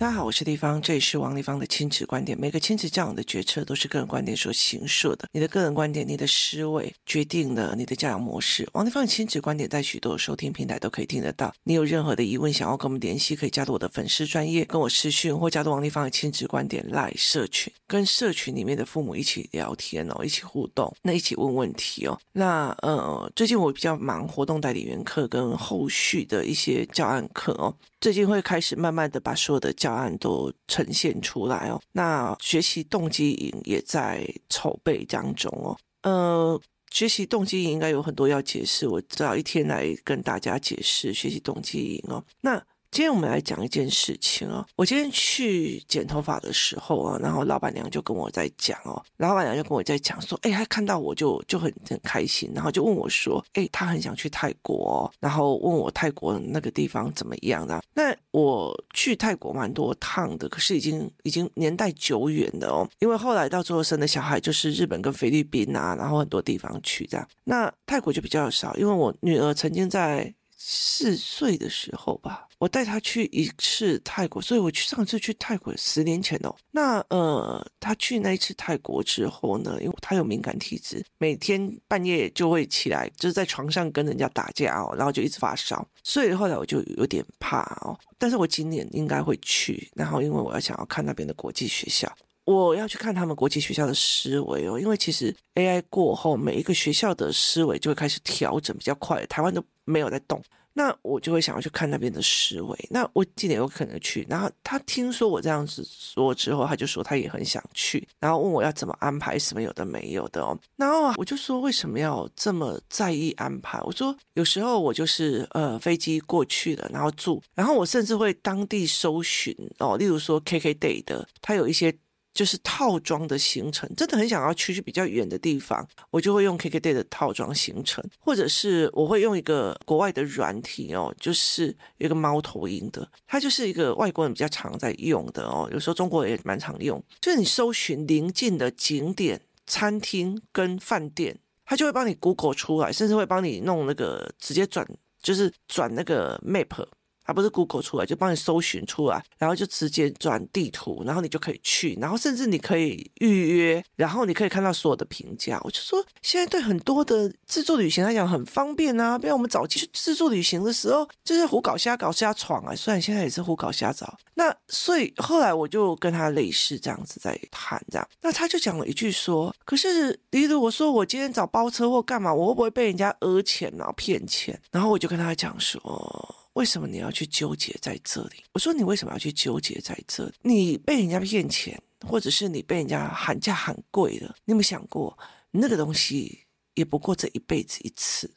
[0.00, 2.38] 大家好，我是丽芳，这里是王丽芳的亲子观点。
[2.38, 5.26] 每个亲子教养的决策都是个人观点所形设的。
[5.32, 8.68] 你的个人观点、你的思维决定了你的教养模式。
[8.74, 11.52] 王丽芳的亲子观点在许多收听平台都可以听得到。
[11.64, 22.16] 你有任何的疑问想要跟我们联系，可以加入我的粉丝专业，跟我私讯，或加入王丽芳的亲子观点赖社群，跟社群里面的父母一起聊天哦，一起互动，那一起问问题哦。
[22.32, 27.74] 那呃，最近我比较忙，活动代理员课跟后续的一些教案课哦。
[28.00, 31.80] 最近会开始慢慢的把所有的教案都呈现出来哦。
[31.92, 35.76] 那学习动机营也在筹备当中哦。
[36.02, 42.24] 呃，学习动机营应该有很多要解释，我找一天来跟大家解释学习动机营哦。
[42.40, 42.62] 那。
[42.90, 44.66] 今天我们来讲一件事情哦。
[44.74, 57.80] 我今天去剪头发的时候啊，然后老板娘就跟我在讲哦，老板娘就跟我在讲说，哎，她看到我就就很很开心，然后就问我说，哎，她很想去泰国，然后问我泰国那个地方怎么样的。
[57.94, 67.28] 那我去泰国蛮多趟的，可是已经已经年代久远了哦，因为后来到最后生的小孩就是日本跟菲律宾啊，然后很多地方去这样。
[67.44, 70.34] 那泰国就比较少，因为我女儿曾经在。
[70.60, 76.52] 四岁的时候吧，我带他去一次泰国，所以我去上次去泰国十年前哦。
[76.72, 87.96] 那呃，他去那一次泰国之后呢，因为他有敏感体质，每天半夜就会起来，就是在床上跟人家打架哦，然后就一直发烧，所以后来我就有点怕哦。
[88.18, 92.12] 但是我今年应该会去，然后因为我要想要看那边的国际学校，
[92.44, 100.42] 我要去看他们国际学校的思维哦，因为其实 AI 过后，每一个学校的思维就会开始调整比较快，台湾都没有在动。
[100.74, 102.88] 那我就会想要去看那边的思维。
[102.88, 104.24] 那我今年有可能去。
[104.30, 110.56] 然后他听说我这样子说之后，他就说他也很想去，然后问我要怎么安排什么有的没有的哦。
[110.76, 113.80] 然后我就说为什么要这么在意安排？
[113.82, 121.92] 我说有时候我就是呃飞机过去了，然后住，然后我甚至会当地搜寻哦，例如说 KKday 的，他有一些。
[122.38, 144.86] 就是套装的行程，真的很想要去去比较远的地方，我就会用 KKday 的套装行程，或者是我会用一个国外的软体哦，就是一个猫头鹰的，它就是一个外国人比较常在用的哦，有时候中国也蛮常用，就是你搜寻邻近的景点、餐厅跟饭店，它就会帮你 Google 出来，甚至会帮你弄那个直接转，
[145.20, 146.86] 就是转那个 Map。
[147.28, 155.60] 它不是 Google 出来，就帮你搜寻出来，然后就直接转地图，然后你就可以去，然后甚至你可以预约，然后你可以看到所有的评价。
[155.62, 164.16] 我就说，现在对很多的自助旅行来讲很方便啊，比如我们早期去自助旅行的时候，就是胡搞瞎搞瞎闯啊，虽然现在也是胡搞瞎找。
[164.32, 174.58] 那所以后来我就跟他类似这样子在谈，这样，那他就讲了一句说，可是例如我说我今天找包车或干嘛，我会不会被人家讹钱然后骗钱？
[174.70, 176.34] 然后我就跟他讲说。
[176.58, 178.42] 为什么你要去纠结在这里？
[178.52, 180.32] 我说你为什么要去纠结在这里？
[180.42, 185.16] 你被人家骗钱，或者是你被人家喊价喊贵了，你有没有想过
[185.52, 186.40] 那个东西
[186.74, 188.28] 也不过这一辈子一次？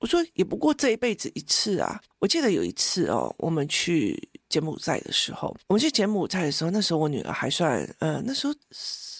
[0.00, 2.00] 我说也不过这一辈子一次啊！
[2.18, 8.54] 我记得有一次哦，我们去柬埔寨的时候，我们去柬埔寨的时候，那时候我女儿还算呃，那时候。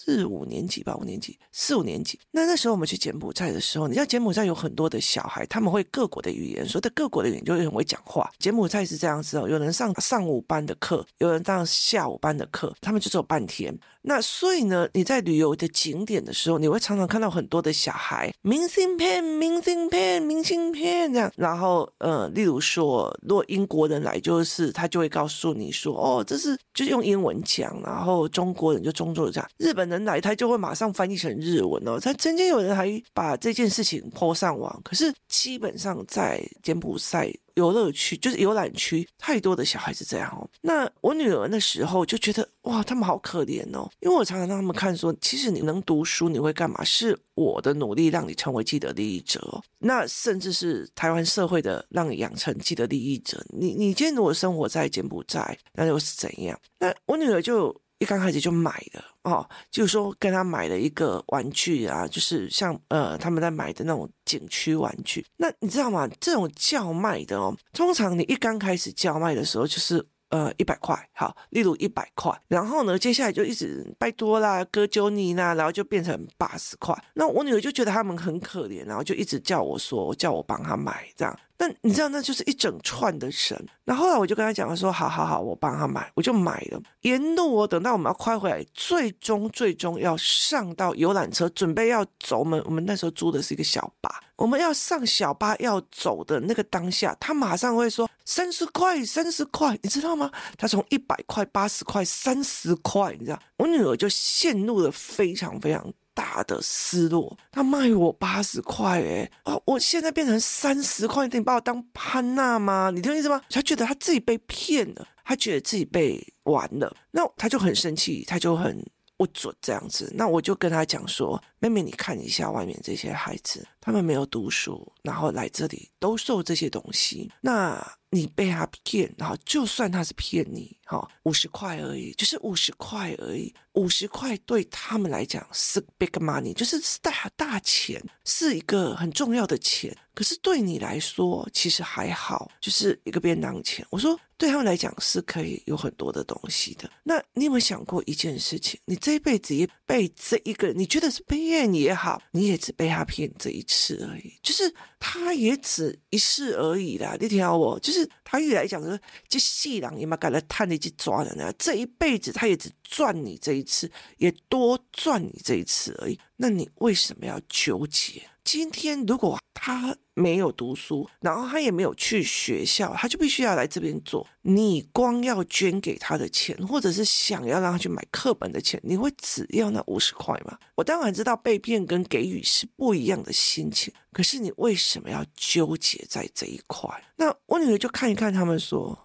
[0.05, 2.17] 四五年级吧，五年级，四五年级。
[2.31, 8.31] 那那时候我们去柬埔寨的时候，你知道柬埔寨有很多的小孩，他们会各国的语言，所以的各国的语言就会很会讲话。
[8.39, 13.77] 柬埔寨是这样子哦，有人上上午班的课，有人上下午班的课，他们就只有半天。
[14.01, 21.29] 那所以呢，你在旅游的景点的时候，你会常常看到很多的小孩，明信片、明信片、明信片这样。
[21.35, 31.99] 然后呃，例如说，如果英国人来，就是他就会告诉你说，哦，这是就是用英文讲，然后中国人就中作这样，日本人来他就会马上翻译成日文哦。
[31.99, 37.33] 他曾经有人还把这件事情泼上网，可是基本上在柬埔寨。
[37.55, 40.47] 游乐区就是游览区，太多的小孩子这样哦。
[40.61, 43.89] 那我女儿那时候就觉得哇，他们好可怜哦。
[43.99, 46.81] 因为我常常让他们看说，其实你能读书，你会干嘛？
[46.85, 49.61] 是我的努力让你成为既得利益者哦。
[49.77, 53.45] 那甚至是台湾社会的让你养成既得利益者。
[53.49, 56.57] 你你今天如果生活在柬埔寨，那又是怎样？
[56.77, 57.75] 那我女儿就。
[58.01, 65.25] 一刚开始就买了哦，就是说跟他买了一个玩具啊，就是像呃他们在买的那种景区玩具。
[65.37, 66.07] 那你知道吗？
[66.19, 76.95] 这种叫卖的哦，通常你一刚开始叫卖的时候就是呃一百块，好，例如一百块，然后呢接下来就一直拜托啦、哥揪你啦，然后就变成八十块。
[77.13, 81.39] 那我女儿就觉得他们很可怜，然后就一直叫我说，叫我帮他买这样。
[81.61, 83.67] 那你知道，那就是一整串的人。
[83.83, 92.39] 然后后来我就跟他讲，他说：“好好好，我帮他买，我就买了。”沿路我等到我们要快回来，最终最终要上到游览车，准备要走。
[92.39, 105.85] 我们我们那时候租的是一个小巴，我们要上小巴要走的那个当下，他马上会说：“三十块，三十块，你知道吗？”他从一百块、八十块、三十块，你知道，我女儿就陷入了非常非常。
[106.19, 112.91] 大的失落，他卖我八十块，哎，哦，我现在变成三十块，你把我当潘娜吗？
[112.93, 113.41] 你听我意思吗？
[113.49, 118.85] 他觉得他自己被骗了，他觉得自己被玩了，那他就很生气，他就很
[119.19, 120.09] 不准这样子。
[120.15, 127.85] 那我就跟他讲说，妹妹，你看一下外面这些孩子，他们没有读书，然后来这里兜售这些东西，那。
[128.11, 139.95] 你被他骗，然后就算他是骗你，哈，五十块而已，就是五十块而已，五十块对他们来讲是 big money，就是大大钱，是一个很重要的钱。
[140.15, 143.85] 可是对你来说，其实还好，就是一个便当钱。
[143.91, 146.89] 我说对他们来讲是可以有很多的东西的。
[147.03, 148.79] 那你有没有想过一件事情？
[148.85, 157.15] 你这一辈子也被这一个，你觉得是骗也好，你也只被他骗这一次而已，就是他也只一次而已啦。
[157.19, 158.09] 你听我，就是。
[158.31, 158.95] 他一来讲说，
[159.27, 166.19] 这细郎你妈赶来探你去抓人呢，这一辈子他也只赚你这一次，也多赚你这一次而已。
[166.35, 168.21] 那你为什么要纠结？
[168.51, 174.25] 今天如果他没有读书，然后他也没有去学校，他就必须要来这边做。
[174.41, 180.57] 你光要捐给他的钱，或者是想要让他去买课本的钱，你会只要那五十块吗？
[180.73, 186.89] 我当然知道被骗跟给予是不一样的心情，可是你为什么要纠结在这一块？
[187.17, 188.97] 那我女儿就看一看他们说，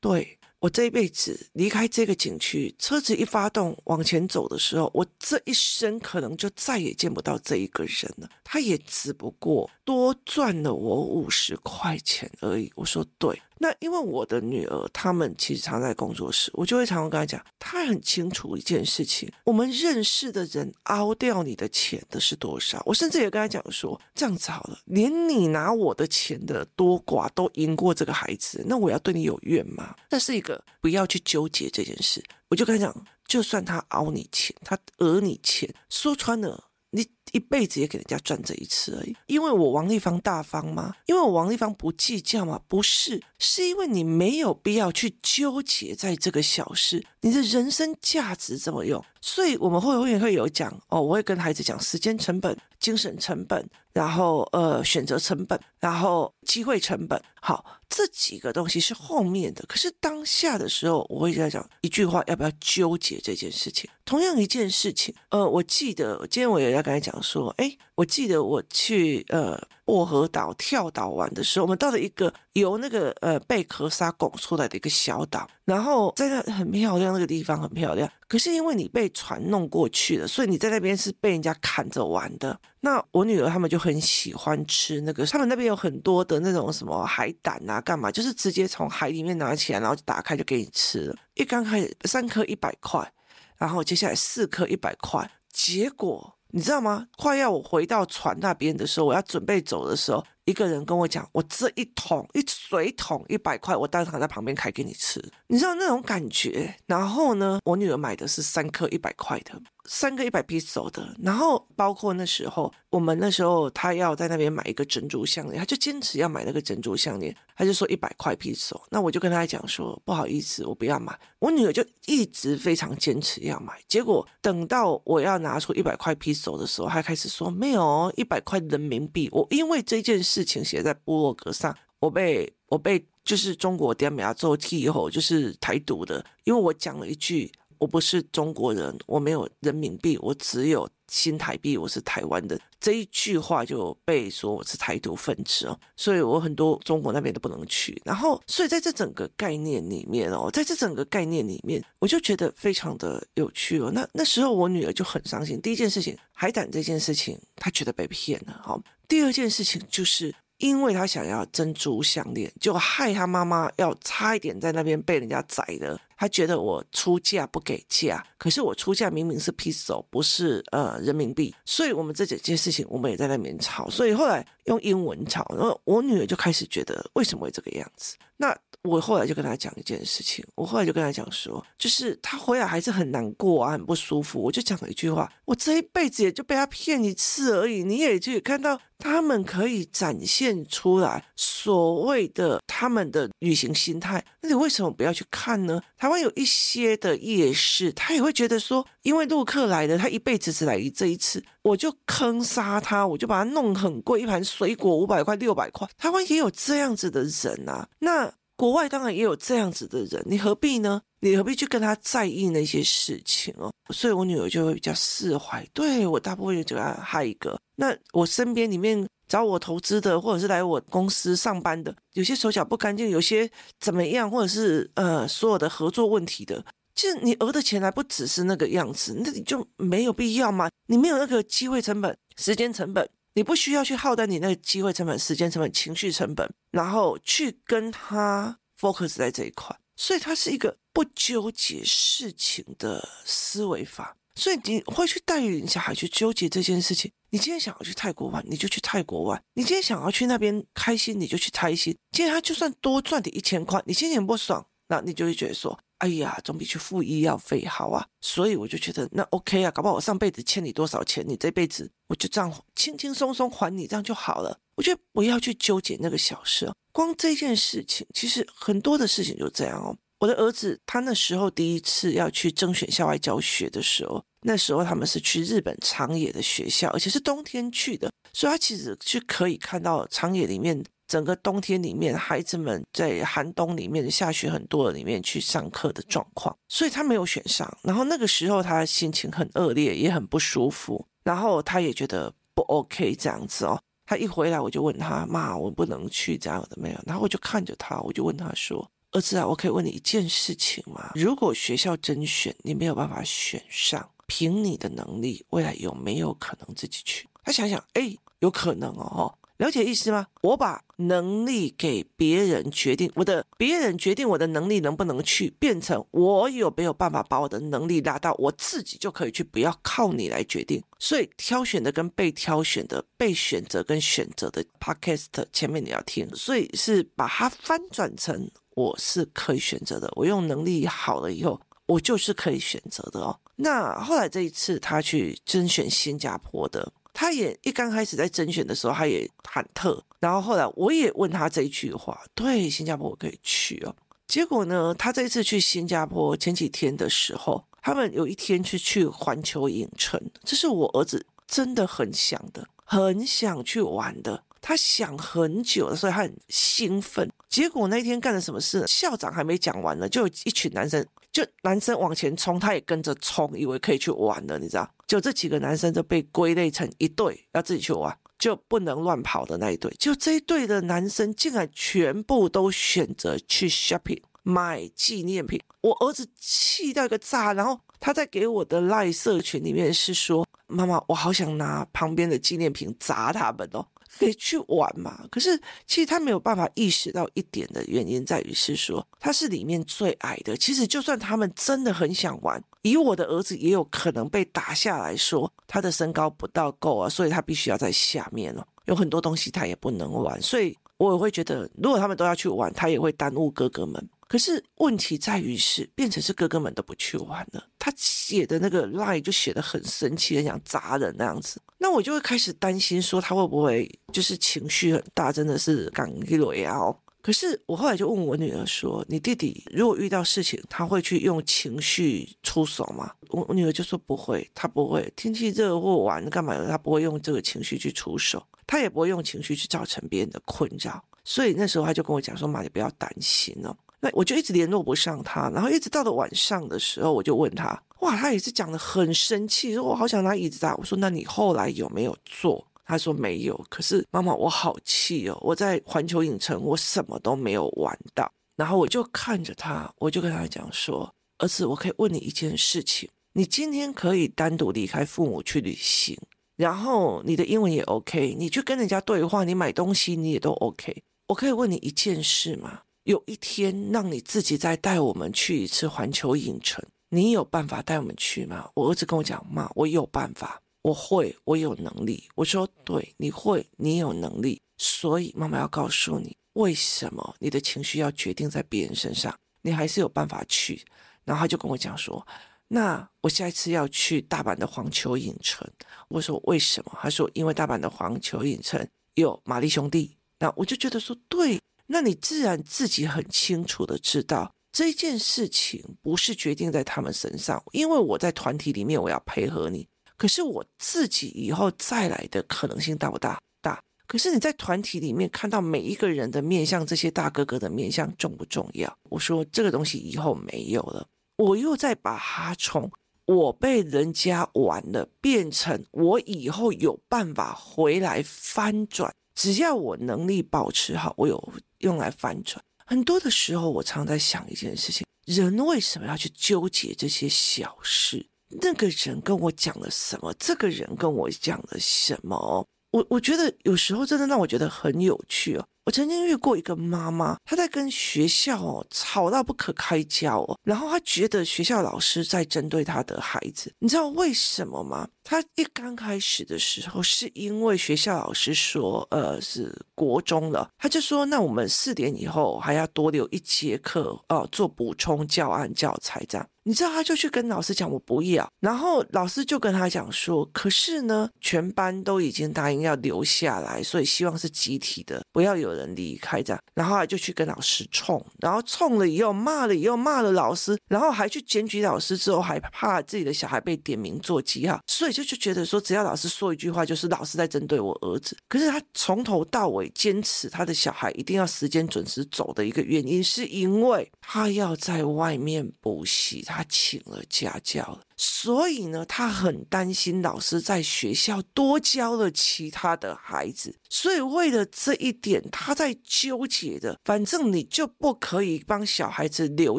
[0.00, 0.38] 对。
[0.66, 8.28] 我这一辈子离开这个景区，车子一发动往前走的时候，我这一生可能就再也见不到这一个人了。
[8.42, 12.70] 他也只不过多赚了我五十块钱而已。
[12.74, 13.40] 我说对。
[13.58, 22.82] 那因为我的女儿，他们其实常在工作室，我就会常常跟她讲，她很清楚一件事情：我们认识的人凹掉你的钱的是多少。
[22.84, 29.94] 我甚至也跟她讲说，这样子好了，连你拿我的钱的多寡都赢过这个孩子，那我要对你有怨吗？
[30.10, 32.22] 这是一个不要去纠结这件事。
[32.48, 36.64] 我就跟她讲，就算他凹你钱，他讹你钱，说穿了。
[36.90, 40.94] 你一辈子也给人家赚这一次而已，因为我王立芳大方吗？
[41.06, 42.60] 因为我王立芳不计较吗？
[42.68, 49.04] 不是，是因为你没有必要去纠结在这个小事，你的人生价值怎么用？
[49.20, 57.18] 所以我们会会会有讲哦，我会跟孩子讲时间成本、精神成本，然后呃选择成本，然后机会成本。
[57.40, 63.88] 好，这几个东西是后面的，可是当下的时候，我会在讲一句话，要不要纠结这件事情？
[64.04, 69.58] 同样一件事情，呃，我记得今天我也要跟他讲说，哎，我记得我去呃。
[69.86, 78.10] 薄荷岛跳岛玩的时候，我们到了一个由那个呃贝壳沙拱出来的一个小岛，然后在那很漂亮，那个地方很漂亮。
[78.26, 82.58] 可是因为你被船弄过去了，所以你在那边是被人家砍着玩的。
[82.86, 88.12] 那我女儿他们就很喜欢吃那个，他们那边有很多的那种什么海胆啊，干嘛？
[88.12, 91.16] 就是直接从海里面拿起来，然后就打开就给你吃了。
[91.34, 93.12] 一刚开始三颗一百块，
[93.58, 96.34] 然后接下来四颗一百块，结果。
[96.50, 97.08] 你知道吗？
[97.18, 106.74] 快要我回到船那边的时候，我要准备走的时候，一个人跟我讲：“我这一桶一水桶一百块，我当场在旁边开给你吃。”你知道那种感觉？
[106.86, 109.60] 然后呢，我女儿买的是三颗一百块的。
[109.88, 118.52] 三个一百 peso 的，然后包括那时候，我们那时候他要在那边买一个珍珠项链，他就坚持要买那个珍珠项链，他就说一百块 p
[118.90, 121.16] 那我就跟他讲说不好意思，我不要买。
[121.38, 129.28] 我女儿就一直非常坚持要买，结果等到我要拿出一百块 p 的时候，她开始说没有一百块人民币。
[129.30, 137.50] 我因为这件事事情写在部落格上，我被我被就是中国点名做替以后，就是台独的，因为我讲了一句。
[137.78, 142.58] 我不是中国人，我没有人民币，我只有新台币，我是台湾的。
[142.80, 148.00] 这一句话就被说我是台独分子哦，所以我很多中国那边都不能去。
[148.02, 153.90] 然后，所以在这整个概念里面哦，在这整个概念里面，我就觉得非常的有趣哦。
[153.92, 155.60] 那那时候我女儿就很伤心。
[155.60, 158.58] 第一件事情，海胆这件事情，她觉得被骗了。
[158.64, 160.34] 好，第二件事情就是。
[160.58, 166.00] 因为他想要珍珠项链，就害他妈妈要差一点在那边被人家宰了。
[166.16, 171.54] 他觉得我出价不给价，可是我出价明明是 peso，不是呃人民币。
[171.66, 173.90] 所以我们这几件事情，我们也在那边吵。
[173.90, 178.16] 所以后来用英文吵，然后我女儿就开始觉得为什么会这个样子？
[178.38, 184.40] 那我后来就跟他讲一件事情，我后来就跟他讲说，就是他回来还是很难过啊，很不舒服。
[184.40, 195.80] 我就讲了一句话：我这一辈子也就被他骗一次而已，你也就看到他们可以展现出来所谓的他们的旅行心态，那你为什么不要去看呢？
[195.96, 205.88] 台湾有一些的夜市，他也会觉得说，因为陆客来了，他一辈子只来这一次，我就坑杀他，我就把它弄很贵，一盘水果五百块、六百块。
[205.98, 208.32] 台湾也有这样子的人啊，那。
[208.56, 211.00] 国外当然也有这样子的人，你何必呢？
[211.20, 213.70] 你何必去跟他在意那些事情哦？
[213.92, 215.66] 所以我女儿就会比较释怀。
[215.72, 217.58] 对，我大部分就给他嗨一个。
[217.76, 230.70] 那我身边里面找我投资的，或者是来我公司上班的，有些手脚不干净，有些怎么样，或者是呃所有的合作问题的，其实你讹的钱还不只是那个样子，那你就没有必要嘛？
[230.86, 233.08] 你没有那个机会成本、时间成本。
[233.36, 244.16] 你不需要去耗在你那个机会成本、时间成本、情绪成本，然后去跟他 focus 在这一块，所以它是一个不纠结事情的思维法。
[244.36, 247.12] 所以你会去带领小孩去纠结这件事情。
[247.28, 251.94] 你今天想要去泰国玩，你就去泰国玩；你今天想要去那边开心，你就去开心。
[252.12, 255.78] 今天他就算多赚点一千块，你心情不爽，那你就会觉得说。
[255.98, 258.06] 哎呀，总比去付医药费好啊！
[258.20, 264.58] 所以我就觉得那 OK 啊，搞不好我上辈子欠你多少钱，你这辈子我就这样轻轻松松还你，这样就好了。
[264.76, 269.96] 我觉得不要去纠结那个小事哦，光这件事情，其实很多的事情就这样哦。
[270.18, 280.84] 我的儿子他那时候第一次要去甄选校外教学的时候，那时候他们是去日本长野的学校，而且是冬天去的，所以他其实是可以看到长野里面。
[281.06, 287.78] 整个冬天里面，孩子们在寒冬里面下雪很多的里面去上课的状况，所以他没有选上。
[287.82, 291.06] 然后那个时候他心情很恶劣，也很不舒服。
[291.24, 293.80] 然后他也觉得不 OK 这样子哦。
[294.04, 301.10] 他一回来我就问他：“妈，我不能去这样的没有？”然后我就看着他，我就问他说：“儿子啊，我可以问你一件事情吗？
[301.16, 309.34] 如果学校甄选你没有办法选上，凭你的能力，未来有没有可能自己去？”他想想，哎，有可能哦。
[309.58, 310.26] 了解意思吗？
[310.42, 320.82] 我把能力给别人决定，我的别人决定我的能力能不能去，变成我有没有办法把我的能力拉到我自己就可以去，不要靠你来决定。
[320.98, 330.12] 所以挑选的跟被挑选的，被选择跟选择的 podcast 前面你要听，所以是把它翻转成我是可以选择的。
[330.16, 333.38] 我用能力好了以后，我就是可以选择的哦。
[333.56, 336.92] 那后来这一次他去甄选新加坡的。
[337.18, 339.98] 他也一刚开始在甄选的时候，他也忐忑。
[340.20, 343.96] 然后后来我也问他这一句话：“对，新加坡我可以去哦。”
[344.28, 354.42] 结果呢，他这一次去新加坡前几天的时候，他们有一天去去环球影城，这是我儿子真的很想的，很想去玩的。
[354.60, 357.30] 他想很久了，所以他很兴奋。
[357.48, 358.84] 结果那天干了什么事？
[358.86, 361.06] 校长还没讲完呢，就有一群男生，
[361.36, 364.90] 就男生往前冲，他也跟着冲，以为可以去玩了，你知道？
[365.06, 369.94] 就这几个男生就被归类成一队，要自己去玩，就不能乱跑的那一队。
[369.98, 377.52] 就这一队的男生竟然全部都选择去 shopping 买纪念品，我儿子气到一个炸。
[377.52, 383.86] 然后他在给我的赖社群里面是说：“妈妈，我好想拿旁边的纪念品砸他们哦。”
[384.18, 385.24] 可以去玩嘛？
[385.30, 390.56] 可是其实他没有办法意识到一点的原因在于是说他是里面最矮的。
[390.56, 398.66] 其实就算他们真的很想玩，以我的儿子也有可能被打下来说他的身高不到够啊，所以他必须要在下面了。
[398.86, 404.08] 有很多东西他也不能玩，所以我也会觉得，如果他们都要去玩，他也会耽误哥哥们。
[404.28, 411.60] 可是问题在于是变成是哥哥们都不去玩了，他写的那个 line 就写得很生气，很想砸人那样子。
[411.78, 416.76] 那我就会开始担心说他会不会就是情绪很大，真的是港一雷啊。
[417.22, 425.12] 可是我后来就问我女儿说：“你弟弟如果遇到事情，他会去用情绪出手吗？”我我女儿就说不会，他不会。
[425.16, 431.04] 天气热或玩干嘛的，他不会用这个情绪去出手，他也不会用情绪去造成别人的困扰。
[431.24, 440.74] 所以那时候他就跟我讲说：“妈，你不要担心哦。”那我就一直联络不上他，然后一直到了晚上的时候，我就问他，哇，他也是讲的很生气，说我好想拿椅子砸。
[440.76, 442.66] 我说，那你后来有没有做？
[442.84, 443.58] 他说没有。
[443.68, 448.30] 可是妈妈，我好气哦，我在环球影城，我什么都没有玩到。
[448.54, 456.16] 然后我就看着他，我就跟他讲说，儿子，我可以问你一件事情，你今天可以单独离开父母去旅行，
[456.56, 461.02] 然后你的英文也 OK，你去跟人家对话，你买东西你也都 OK。
[461.28, 462.82] 我可以问你一件事吗？
[463.06, 468.68] 有一天让你自己再带我们去一次环球影城，你有办法带我们去吗？
[468.74, 472.28] 我儿子跟我讲，妈，我有办法，我会，我有能力。
[472.34, 474.60] 我说，对，你会，你有能力。
[474.76, 479.32] 所以妈妈要告诉你，为什么你的情绪要决定在别人身上？
[479.62, 480.84] 你还是有办法去。
[481.24, 482.26] 然后他就跟我讲说，
[482.66, 485.64] 那我下一次要去大阪的环球影城。
[486.08, 486.98] 我说为什么？
[487.00, 488.84] 他说因为大阪的环球影城
[489.14, 490.16] 有玛丽兄弟。
[490.40, 503.40] 那我就觉得说对，那你自然自己很清楚的知道这件事情不是决定在他们身上，因为我在团体里面我要配合你，可是我自己以后再来的可能性大不大？
[503.62, 508.94] 大可是你在团体里面看到每一个人的面相，这些大哥哥的面相重不重要？
[509.10, 512.90] 我说这个东西以后没有了，我又再把它从
[513.24, 519.12] 我被人家玩了，变成我以后有办法回来翻转。
[519.34, 522.62] 只要我能力保持好，我有用来翻转。
[522.86, 528.24] 很多的时候，我常在想一件事情：人为什么要去纠结这些小事？
[528.62, 530.32] 那个人跟我讲了什么？
[530.38, 532.64] 这个人跟我讲了什么？
[532.92, 535.66] 我我觉得有时候真的让我觉得很有趣哦。
[535.86, 545.08] 我曾经遇过一个妈妈，她在跟学校哦吵到不可开交哦，然后她觉得学校老师在针对她的孩子，你知道为什么吗？
[545.22, 556.44] 她一刚开始的时候是因为学校老师说，呃，是国中了，她就说那我们四点以后还要多留一节课哦，做补充教案教材这样。
[556.68, 578.36] 你知道，他就去跟老师讲我不要，然后老师就跟他讲说，可是呢，全班都已经答应要留下来，所以希望是集体的，不要有人离开这样，然后他就去跟老师冲，然后冲了以后骂了以后骂了老师，然后还去检举老师，之后还怕自己的小孩被点名做记号，所以就就觉得说，只要老师说一句话，就是老师在针对我儿子。
[578.48, 588.05] 可是他从头到尾坚持他的小孩一定要时间准时走的一个原因，是因为他要在外面补习，他请了家教了。
[588.16, 596.98] 所以呢，他很担心老师在学校多教了其他的孩子，所以为了这一点，他在纠结的。
[597.04, 599.78] 反正你就不可以帮小孩子留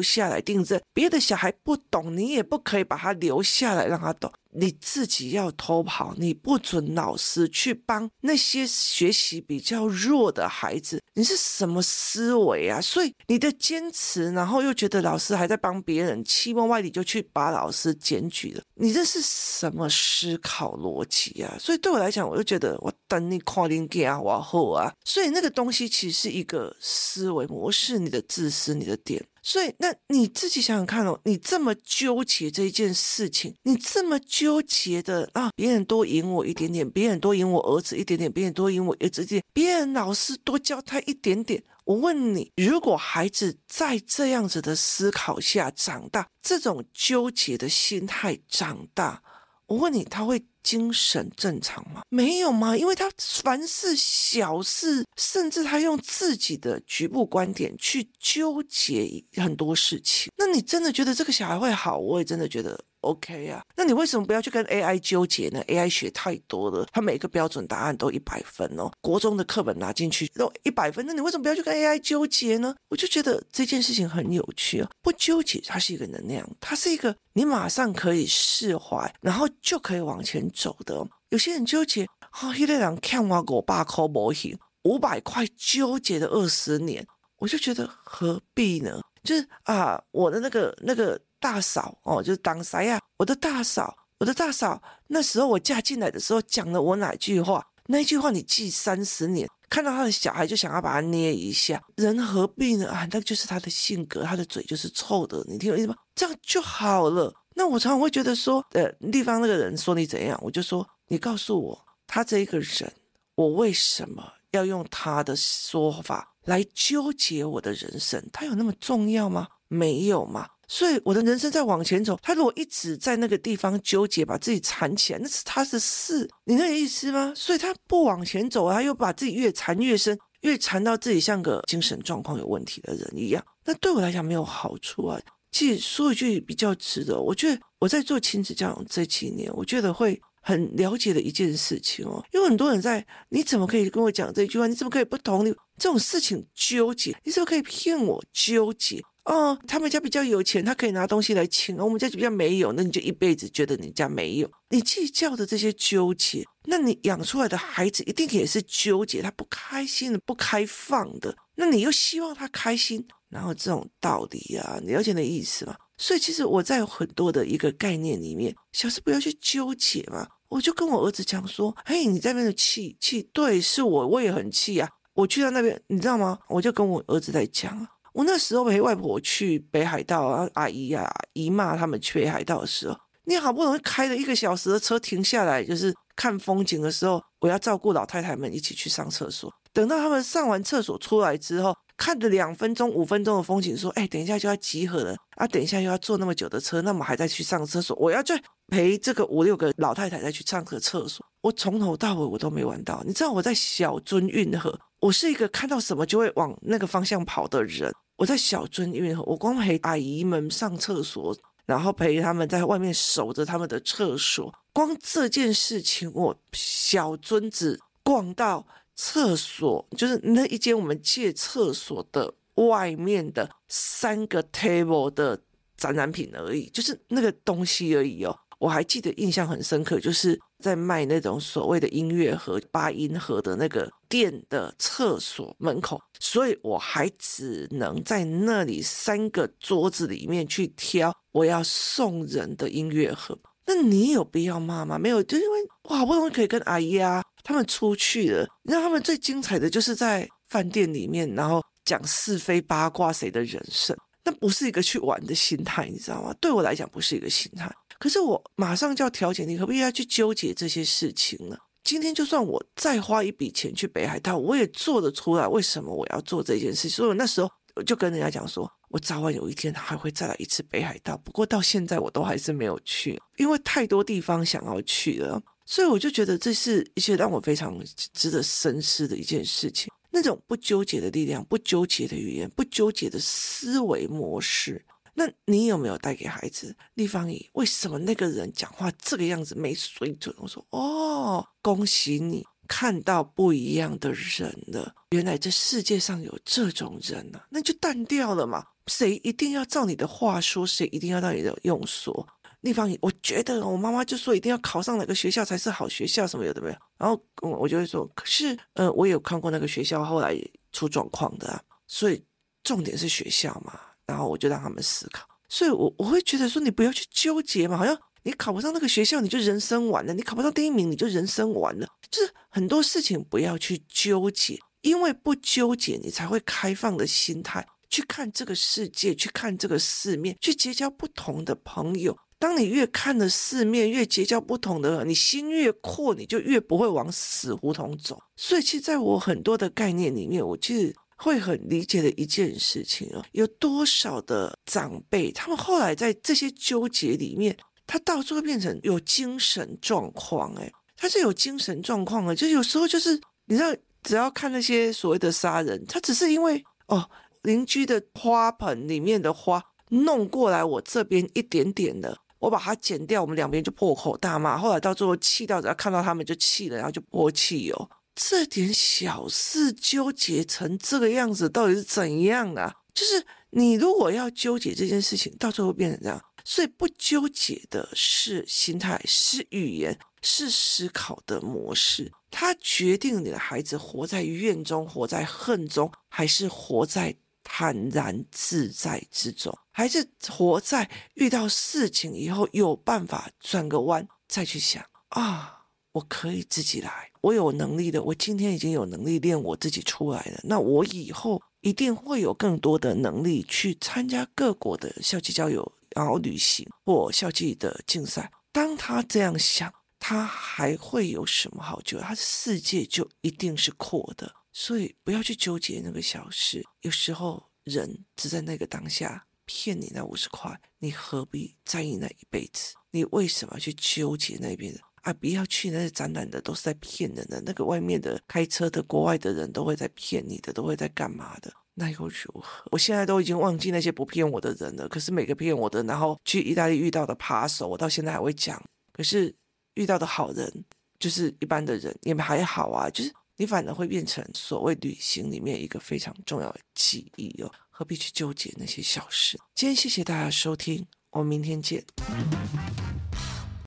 [0.00, 4.32] 下来订正，别的小孩不懂，你也不可以把他留下来让他懂。
[4.50, 12.80] 你自己要偷跑，你不准老师去帮那些学习比较弱的孩子，你是什么思维啊？
[12.80, 18.27] 所以你的坚持，然后又觉得老师还在帮别人，期末外里就去把老师检
[18.74, 21.56] 你这是什么思考逻辑啊？
[21.58, 29.24] 所以对我来讲，我就觉得我等你跨龄给啊，往后啊，所以那个东西其实是一个思维模式，你的自私，你的点。
[29.40, 41.62] 所以，那你自己想想看哦，你这么纠结这一件事情，你这么纠结的啊，别人多赢我一点点，别人多赢我儿子一点点，别人多赢我儿子一点，别人老师多教他一点点。
[41.88, 49.22] 我问你，如果孩子在这样子的思考下长大，这种纠结的心态长大，
[49.64, 52.02] 我问你，他会精神正常吗？
[52.10, 52.76] 没有吗？
[52.76, 53.10] 因为他
[53.42, 60.30] 凡是小事，甚至他用自己的局部观点去纠结很多事情。
[60.36, 61.96] 那你真的觉得这个小孩会好？
[61.96, 62.78] 我也真的觉得。
[63.02, 68.90] OK 啊，那你为什么不要去跟 AI 纠结呢？AI 学太多了，它每个标准答案都一百分哦。
[69.00, 72.74] 国中的课本拿进去都一百分，那你为什么不要去跟 AI 纠结呢？
[72.88, 74.90] 我就觉得这件事情很有趣啊。
[75.00, 81.06] 不纠结，它是一个能量，它是一个你马上可以释怀，然后就可以往前走的。
[81.28, 87.06] 有些人纠结，啊、哦，一个人欠我五百块模型，五百块纠结了二十年，
[87.38, 89.00] 我就觉得何必呢？
[89.22, 91.20] 就是啊，我的那个那个。
[91.40, 93.00] 大嫂哦，就是当啥呀？
[93.16, 97.64] 我的大嫂，我的大嫂，那时候我嫁进来的时候讲了我哪句话？
[97.86, 102.90] 那一句话你记三十年，看到他的小孩就想要把他捏一下，人何必呢？
[102.90, 105.96] 啊，那就是他的性格，他的嘴就是臭的，你听我意思吗？
[106.14, 107.32] 这样就好了。
[107.54, 112.92] 那我常常会觉得说，呃，地方那个人说你怎样，我就说你告诉我，他这一个人，
[113.34, 118.22] 我为什么要用他的说法来纠结我的人生？
[118.32, 119.48] 他有那么重要吗？
[119.66, 120.46] 没有吗？
[120.68, 127.32] 所以我的人生在往前走，他如果一直在那个地方纠结，把自己缠起来，那是他的事，你那个意思吗？
[127.34, 133.42] 所以他不往前走，他又把自己越缠越深，越缠到自己像个精神状况有问题的人一样。
[133.64, 135.18] 那对我来讲没有好处啊。
[135.50, 144.66] 其实说一句比较值得，我觉得我在做亲子教养这几年，我觉得会很了解的一件事情哦，因为很多人在，你怎么可以跟我讲这句话？
[144.66, 147.16] 你怎么可以不同意这种事情纠结？
[147.24, 149.02] 你怎么可以骗我纠结？
[149.28, 151.76] 哦，他们家比较有钱，他可以拿东西来请。
[151.76, 154.50] 我们家比较没有，那你就一辈子觉得你家没有。
[154.70, 161.36] 你计较的这些纠结，那你养出来的孩子一定也是纠结，他不开心的、不开放的。
[161.56, 165.76] 那你又希望他开心，然后这种道理啊，你了解的意思吗？
[165.98, 170.26] 所以其实我在很多的一个概念里面，小事不要去纠结嘛。
[170.48, 176.38] 我就跟我儿子讲说：“嘿，你在那边气气，对，是我，我也很气啊。”我去到那边，你知道吗？
[176.48, 177.86] 我就跟我儿子在讲，
[178.18, 189.48] 我那时候陪外婆去北海道啊，阿姨啊、姨妈他们去北海道的时候，你好不容易开了一个小时的车停下来，就是看风景的时候，我要照顾老太太们一起去上厕所。
[189.72, 195.46] 等到他们上完厕所出来之后，看着两分钟、五分钟的风景，说：“哎，等一下就要集合了啊！
[195.46, 197.96] 等一下又要坐那么久的车，那么还在去上厕所。
[198.00, 198.32] 我要去
[198.66, 201.24] 陪这个五六个老太太再去上个厕所。
[201.40, 203.00] 我从头到尾我都没玩到。
[203.06, 207.94] 你知道我在小樽运河，我是一个看到什么就会往那个方向跑的人。
[208.18, 218.66] 我在小樽运河，我光陪阿姨们上厕所，然后陪他们在外面守着他们的厕所，光这件事情，我小樽子逛到。”
[219.00, 225.40] 厕所就是那一间我们借厕所的外面的三个 table 的
[225.76, 228.36] 展览品而已，就是那个东西而已哦。
[228.58, 243.38] 我还记得印象很深刻，就是在卖那种所谓的音乐盒、八音盒的那个店的厕所门口，所以我还只能在那里三个桌子里面去挑我要送人的音乐盒。
[243.64, 244.98] 那你有必要骂吗？
[244.98, 248.46] 没有，就因为我好不容易可以跟阿姨啊他们出去了。
[248.62, 253.94] 你知道他们最精彩的就是在饭店里面，然后讲是非八卦谁的人生，
[254.24, 256.34] 那不是一个去玩的心态，你知道吗？
[256.40, 257.70] 对我来讲不是一个心态。
[257.98, 261.56] 可是我马上就要调解，你何必要去纠结这些事情呢？
[261.84, 265.46] 今天就算我再花一笔钱去北海道，我也做得出来。
[265.48, 266.88] 为什么我要做这件事？
[266.88, 268.70] 所以我那时候我就跟人家讲说。
[268.90, 277.78] 我早晚有一天还会再来一次北海道，不过到现在我都还是没有去，因为太多地方想要去了，所以我就觉得这是一些让我非常
[278.14, 279.92] 值得深思的一件事情。
[280.10, 284.82] 那种不纠结的力量，不纠结的语言，不纠结的思维模式，
[285.18, 286.76] 那你有没有带给孩子？
[286.94, 290.32] 立方体，为什么那个人讲话这个样子没水准？
[290.38, 292.46] 我说哦，恭喜你。
[292.68, 298.62] 看到不一样的人了，原来这世界上有这种人呢、那就淡掉了嘛。
[298.88, 300.66] 谁一定要照你的话说？
[300.66, 302.28] 谁一定要照你的用说？
[302.60, 306.76] 立方体，我觉得我妈妈就说一定要考上哪个学校才是好学校，什么有的没有。
[306.98, 310.38] 然后我就会说，可是呃，我有看过那个学校后来
[310.70, 312.22] 出状况的、啊，所以
[312.62, 313.80] 重点是学校嘛。
[314.08, 317.96] 然后我就让他们思考，所以我我会觉得说，你不要去纠结嘛，好像。
[318.24, 321.86] 你考不上那个学校，你就人生完了；你考不上第一名，你就人生完了。
[322.10, 332.14] 就是很多事情不要去纠结，因为不纠结，你才会开放的心态去看这个世界，去看这个世面，去结交不同的朋友。
[332.38, 338.20] 当你越看的世面，越结交不同的，你心越阔，你就越不会往死胡同走。
[338.36, 347.54] 所以，其实在我很多的概念里面，我其实会很理解的一件事情啊，有多少的长辈，他们后来在这些纠结里面。
[347.90, 357.08] 他到最后变成有精神状况，诶，他是有精神状况的，就有时候就是你知道，只要看那些所谓的杀人，他只是因为哦，
[357.44, 372.74] 邻居的花盆里面的花弄过来我这边一点点的，我把它剪掉，我们两边就破口大骂，后来到最后气到只要看到他们就气了，然后就泼汽油，这点小事纠结成这个样子，到底是怎样啊？
[372.92, 376.20] 就是你如果要纠结这件事情，到最后变成这样。
[376.44, 382.10] 所以不纠结的是心态，是语言，是思考的模式。
[382.30, 395.57] 它决定你的孩子活在怨中，活在恨中，还是活在坦然自在之中，还是活在遇到事情以后有办法转个弯再去想啊，
[395.98, 405.72] 我可以自己来，我有能力的，我今天已经有能力练我自己出来了，那我以后一定会有更多的能力去参加各国的校际交友。
[405.96, 412.04] 然后旅行或校际的竞赛，当他这样想，他还会有什么好纠结？
[412.04, 416.64] 他的世界就一定是阔的，所以不要去纠结那个小事。
[416.82, 422.74] 有时候人只在那个当下骗你那五十块，你何必在意那一辈子？
[422.92, 424.78] 你为什么要去纠结那边？
[425.02, 427.40] 啊，不要去那些展览的，都是在骗人的。
[427.44, 431.52] 那个外面的开车的国外的人都会在骗你的，都会在干嘛的？
[431.74, 432.64] 那又如何？
[432.72, 434.88] 我现在都已经忘记那些不骗我的人了。
[434.88, 438.60] 可是每个骗我的，然后去意大利遇到的扒手，我到现在还会讲。
[438.92, 439.32] 可是
[439.74, 440.64] 遇到的好人，
[440.98, 442.90] 就是一般的人，也还好啊。
[442.90, 447.52] 就是你反而会变成所谓旅行里面一个非常重要的记忆哦。
[447.70, 449.38] 何必去纠结那些小事？
[449.54, 451.84] 今天谢谢大家收听，我们明天见。